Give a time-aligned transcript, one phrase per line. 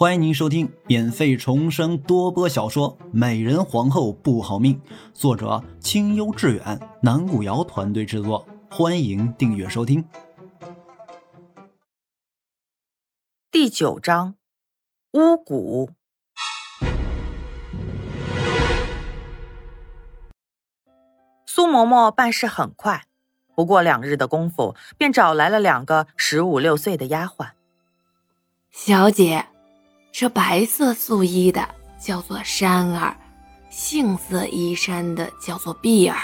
[0.00, 4.80] 欢迎您收听免费重生多播小说《美人皇后不好命》，
[5.12, 8.48] 作者清幽致远，南古瑶团队制作。
[8.70, 10.02] 欢迎订阅收听。
[13.50, 14.36] 第九章，
[15.12, 15.90] 巫蛊。
[21.44, 23.04] 苏嬷嬷办事很快，
[23.54, 27.50] 不过两日的功夫，便找来了两个十五六岁的丫鬟。
[28.70, 29.48] 小姐。
[30.12, 31.66] 这白色素衣的
[31.98, 33.16] 叫做山儿，
[33.70, 36.18] 杏色衣衫的叫做碧儿。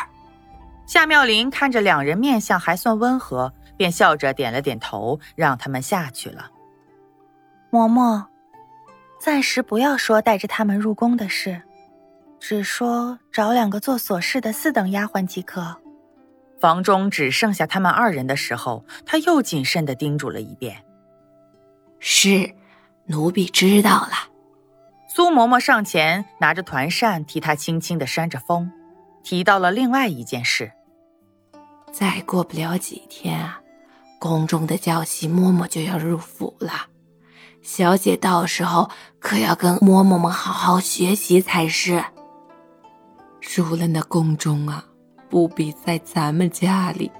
[0.86, 6.50] 夏妙玲看着两人面相还算温和，便笑着点了点头，让他们下去了。
[7.70, 8.24] 嬷嬷，
[9.20, 11.62] 暂时不要说带着他们入宫的事，
[12.38, 15.76] 只说找两个做琐事的四等丫鬟即可。
[16.60, 20.84] 房中只剩下他们二人的时候，他又谨慎的叮嘱了一遍
[22.00, 22.52] ：“是。”
[23.06, 24.12] 奴婢知道了。
[25.08, 28.70] 苏嬷嬷上前拿着团扇替她轻轻的扇着风，
[29.22, 30.72] 提到了另外一件事。
[31.92, 33.60] 再过不了几天啊，
[34.18, 36.88] 宫中的教习嬷嬷就要入府了，
[37.62, 42.04] 小姐到时候可要跟嬷嬷们好好学习才是。
[43.56, 44.84] 入了那宫中啊，
[45.30, 47.10] 不比在咱们家里，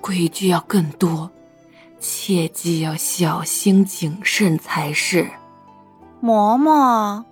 [0.00, 1.30] 规矩要更多。
[2.02, 5.30] 切记要小心谨慎才是。
[6.20, 7.24] 嬷嬷，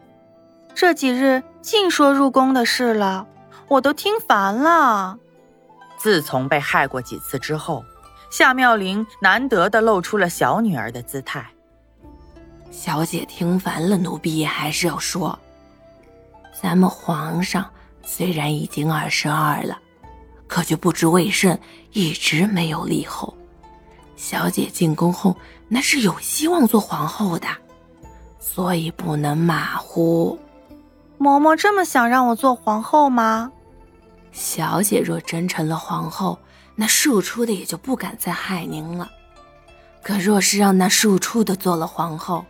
[0.77, 3.27] 这几日净说入宫的事了，
[3.67, 5.19] 我都听烦了。
[5.99, 7.85] 自从被害过几次之后，
[8.31, 11.45] 夏妙玲难得的露出了小女儿的姿态。
[12.71, 15.37] 小姐听烦了，奴婢也还是要说。
[16.62, 17.69] 咱们皇上
[18.05, 19.77] 虽然已经二十二了，
[20.47, 21.59] 可就不知为甚
[21.93, 23.34] 一直没有立后。
[24.21, 25.35] 小姐进宫后，
[25.67, 27.49] 那是有希望做皇后的，
[28.39, 30.39] 所以不能马虎。
[31.19, 33.51] 嬷嬷这么想让我做皇后吗？
[34.31, 36.39] 小姐若真成了皇后，
[36.77, 39.11] 那庶出的也就不敢再害您了。
[40.03, 42.44] 可若是让那庶出的做了皇后，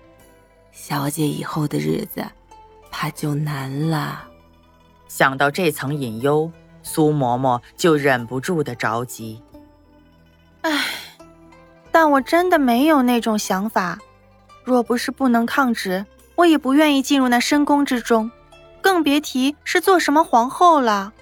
[0.73, 2.27] 小姐以后的日子
[2.91, 4.25] 怕就难了。
[5.07, 6.51] 想到这层隐忧，
[6.83, 9.41] 苏嬷嬷就忍不住的着急。
[12.03, 13.99] 但我真的没有那种想法，
[14.65, 18.31] 若不是不能抗旨，我也不愿意进入那深宫之中，
[18.81, 21.13] 更别提是做什么皇后了。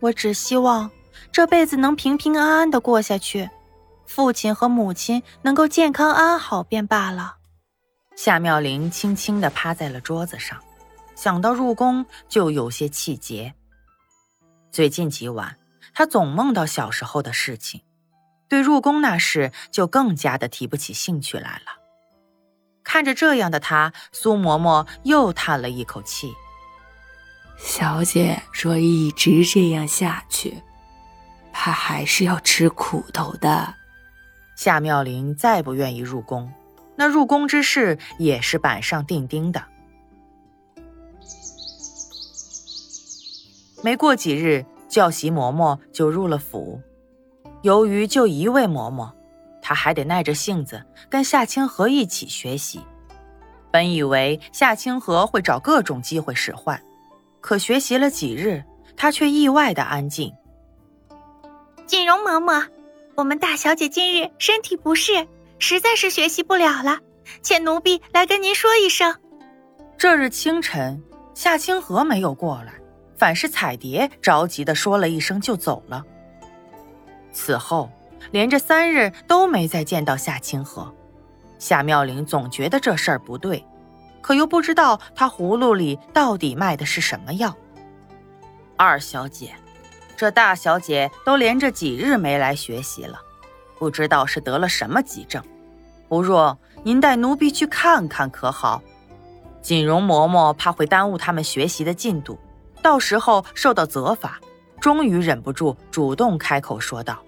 [0.00, 0.90] 我只希望
[1.30, 3.50] 这辈子能平平安安的过下去，
[4.06, 7.36] 父亲和母亲能够健康安好便罢了。
[8.16, 10.58] 夏妙玲轻轻地趴在了桌子上，
[11.14, 13.52] 想到入宫就有些气结。
[14.70, 15.54] 最近几晚，
[15.92, 17.82] 她总梦到小时候的事情。
[18.52, 21.80] 对入宫那事就更加的提不起兴趣来了。
[22.84, 26.30] 看着这样的他，苏嬷嬷又叹了一口气
[27.56, 30.62] ：“小姐若一直这样下去，
[31.50, 33.72] 怕还是要吃苦头的。”
[34.54, 36.52] 夏妙玲再不愿意入宫，
[36.94, 39.64] 那入宫之事也是板上钉钉的。
[43.82, 46.82] 没过几日，教习嬷嬷就入了府。
[47.62, 49.10] 由于就一位嬷嬷，
[49.60, 52.80] 她还得耐着性子跟夏清河一起学习。
[53.70, 56.80] 本以为夏清河会找各种机会使唤，
[57.40, 58.62] 可学习了几日，
[58.96, 60.32] 他却意外的安静。
[61.86, 62.66] 锦荣嬷嬷，
[63.14, 65.26] 我们大小姐今日身体不适，
[65.58, 66.98] 实在是学习不了了，
[67.40, 69.14] 请奴婢来跟您说一声。
[69.96, 71.02] 这日清晨，
[71.32, 72.74] 夏清河没有过来，
[73.16, 76.04] 反是彩蝶着急的说了一声就走了。
[77.32, 77.90] 此后，
[78.30, 80.94] 连着三日都没再见到夏清河。
[81.58, 83.64] 夏妙玲总觉得这事儿不对，
[84.20, 87.56] 可又不知道他葫芦里到底卖的是什么药。
[88.76, 89.54] 二小姐，
[90.16, 93.18] 这大小姐都连着几日没来学习了，
[93.78, 95.42] 不知道是得了什么急症。
[96.08, 98.82] 不若您带奴婢去看看可好？
[99.62, 102.38] 锦荣嬷嬷怕会耽误他们学习的进度，
[102.82, 104.40] 到时候受到责罚。
[104.80, 107.22] 终于忍不住主动开口说道：“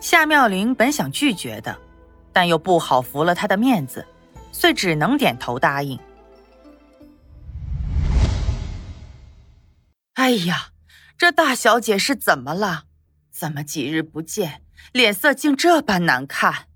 [0.00, 1.78] 夏妙玲本想拒绝的，
[2.32, 4.06] 但又不好服了他的面子，
[4.50, 5.98] 遂只能点头答应。”
[10.14, 10.70] 哎呀，
[11.18, 12.84] 这大小姐是怎么了？
[13.30, 14.62] 怎么几日不见，
[14.92, 16.66] 脸色竟这般难看？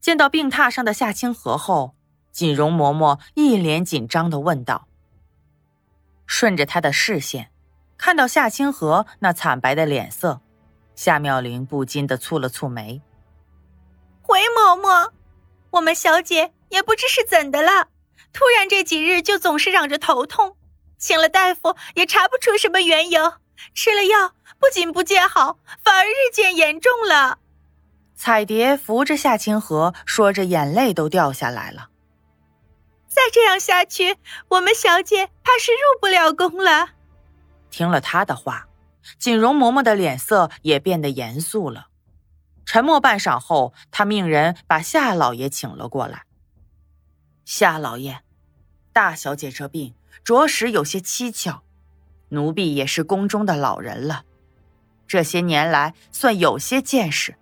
[0.00, 1.94] 见到病榻上的夏清河后，
[2.32, 4.88] 锦荣嬷嬷一脸紧张的问道。
[6.26, 7.50] 顺着他的视线。
[7.98, 10.42] 看到夏清河那惨白的脸色，
[10.96, 13.00] 夏妙玲不禁的蹙了蹙眉。
[14.22, 15.10] 回嬷嬷，
[15.70, 17.86] 我们小姐也不知是怎的了，
[18.32, 20.56] 突然这几日就总是嚷着头痛，
[20.98, 23.34] 请了大夫也查不出什么缘由，
[23.74, 27.38] 吃了药不仅不见好，反而日渐严重了。
[28.16, 31.90] 彩蝶扶着夏清河，说着眼泪都掉下来了。
[33.06, 34.16] 再这样下去，
[34.48, 36.88] 我们小姐怕是入不了宫了。
[37.70, 38.66] 听了他的话，
[39.18, 41.88] 锦荣嬷嬷的脸色也变得严肃了。
[42.64, 46.24] 沉默半晌后，他命人把夏老爷请了过来。
[47.44, 48.22] 夏老爷，
[48.92, 49.94] 大小姐这病
[50.24, 51.62] 着实有些蹊跷，
[52.30, 54.24] 奴婢也是宫中的老人了，
[55.06, 57.36] 这些年来算有些见识。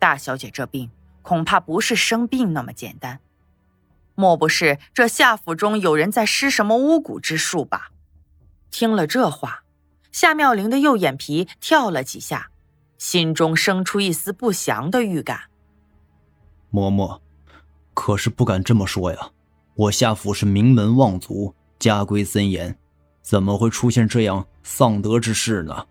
[0.00, 0.90] 大小姐这病
[1.22, 3.20] 恐怕不是生病那么简单，
[4.16, 7.92] 莫不是这夏府中有人在施什么巫蛊之术吧？
[8.72, 9.62] 听了这话，
[10.12, 12.50] 夏妙玲的右眼皮跳了几下，
[12.98, 15.42] 心中生出一丝不祥的预感。
[16.72, 17.20] 嬷嬷，
[17.94, 19.30] 可是不敢这么说呀！
[19.74, 22.76] 我夏府是名门望族，家规森严，
[23.22, 25.86] 怎么会出现这样丧德之事呢？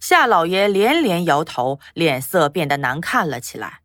[0.00, 3.82] 夏老爷连连摇头，脸色变得难看了起来。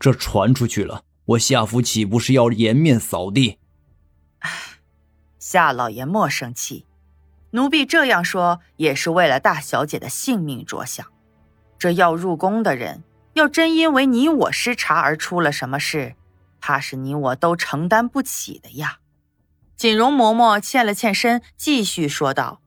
[0.00, 3.58] 这传出去了，我夏府岂不是要颜面扫地？
[4.38, 4.50] 唉，
[5.38, 6.85] 夏老爷莫生气，
[7.56, 11.06] 奴婢这样说也是为了大小姐的性命着想。
[11.78, 16.16] 这要入宫的人，要真因为你我失察而出了什么事，
[16.60, 18.98] 怕是你我都承担不起的呀。
[19.74, 22.60] 锦荣嬷嬷欠了欠身，继续说道。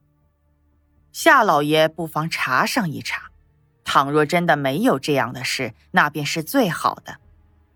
[1.12, 3.30] 夏老爷不妨查上一查，
[3.84, 7.18] 倘若真的没有这样的事，那便是最好的。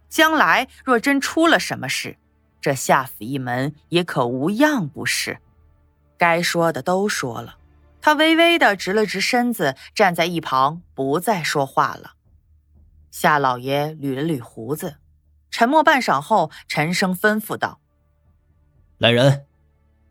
[0.08, 2.16] 将来若真出了什么事，
[2.60, 5.38] 这夏府一门也可无恙不是？
[6.16, 7.56] 该说的都说了，
[8.00, 12.12] 他微微的直了直身子，站在一旁不再说话了。
[13.10, 14.96] 夏老爷捋了捋胡子，
[15.50, 17.80] 沉默半晌后，沉声吩咐道
[18.98, 19.46] ：“来人。”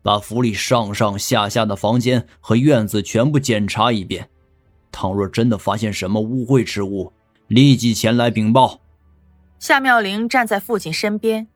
[0.04, 4.28] 把府里上上下下的房间和院子全部检查一遍，
[4.92, 7.10] 倘若真的发现什么污秽之物，
[7.46, 8.80] 立即前来禀报。
[9.58, 11.48] 夏妙玲站在父亲身边，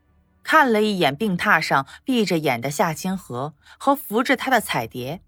[0.51, 5.21] 看了一眼病榻上闭着眼的夏清河和扶着他的彩蝶，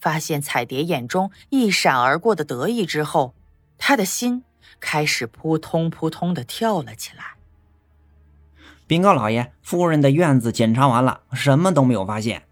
[0.00, 3.36] 发现彩蝶眼中一闪而过的得意之后，
[3.78, 4.42] 他的心
[4.80, 7.36] 开始扑通扑通的跳了起来。
[8.88, 12.42] 禀告老爷，夫人的院子检查完了，什么都没有发现。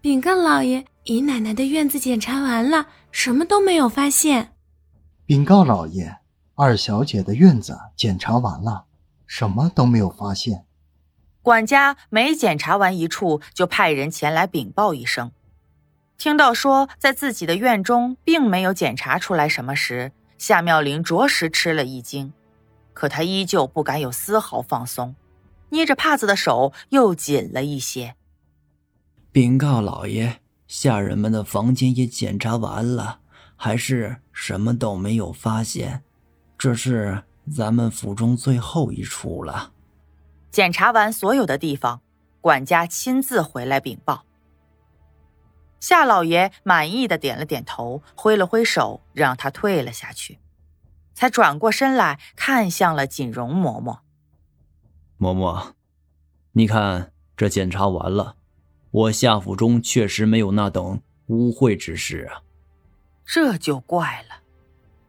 [0.00, 4.54] 禀告老爷，姨奶奶的院子检查完了，什么都没有发现。
[5.24, 6.18] 禀告老爷，
[6.56, 8.86] 二小姐的院子检查完了，
[9.28, 10.66] 什么都没有发现。
[11.44, 15.30] 管家每检查完一处，就派人前来禀报一声。
[16.16, 22.32] 听到说在自己的院中并没有检查出来什么时，夏妙玲着实吃了一惊，
[22.94, 25.14] 可她依旧不敢有丝毫放松，
[25.68, 28.14] 捏着帕子的手又紧了一些。
[29.30, 33.18] 禀告老爷，下人们的房间也检查完了，
[33.54, 36.02] 还是什么都没有发现。
[36.56, 37.24] 这是
[37.54, 39.73] 咱们府中最后一处了。
[40.54, 42.00] 检查完所有的地方，
[42.40, 44.24] 管家亲自回来禀报。
[45.80, 50.38] 夏老爷满意的点了点头，挥了挥手，让他退了下去，
[51.12, 53.98] 才转过身来看向了锦荣嬷嬷。
[55.18, 55.72] 嬷嬷，
[56.52, 58.36] 你看这检查完了。
[58.92, 62.42] 我夏府中确实没有那等污秽之事啊，
[63.26, 64.36] 这就怪了。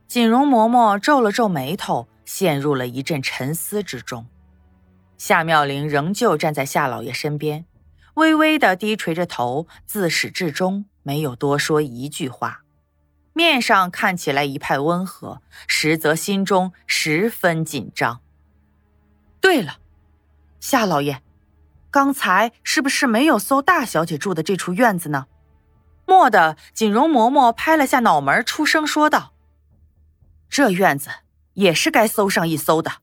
[0.08, 4.26] 锦荣嬷嬷皱了皱眉头，陷入了一阵沉思之中。
[5.26, 7.66] 夏妙玲仍旧站在夏老爷身边，
[8.14, 12.62] 微微的低垂着头，自始至终没有多说一句话，
[13.34, 18.22] 面上看起来一派温和，实则心中十分紧张。
[19.42, 19.78] 对了，
[20.60, 21.24] 夏老爷。
[21.90, 25.26] 刚才是不是没有搜大小姐住的这处院子呢？
[26.06, 29.34] 蓦地，锦荣嬷嬷拍了下脑门，出声说道
[30.48, 31.10] ：“这院子
[31.54, 33.02] 也是该搜上一搜的。”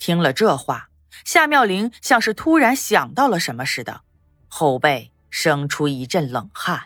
[0.00, 0.88] 听了这话，
[1.24, 4.00] 夏妙玲像是突然想到了什么似的，
[4.48, 6.84] 后背生出一阵冷汗。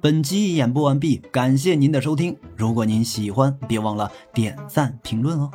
[0.00, 2.38] 本集演播完毕，感谢您的收听。
[2.56, 5.50] 如果您喜欢，别忘了点赞评论哦。